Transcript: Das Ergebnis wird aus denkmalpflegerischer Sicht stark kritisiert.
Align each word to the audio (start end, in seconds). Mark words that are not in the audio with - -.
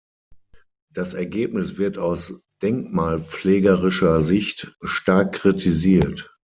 Das 0.91 1.13
Ergebnis 1.13 1.77
wird 1.77 1.99
aus 1.99 2.33
denkmalpflegerischer 2.63 4.23
Sicht 4.23 4.75
stark 4.83 5.33
kritisiert. 5.33 6.35